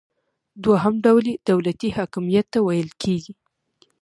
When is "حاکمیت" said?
1.97-2.45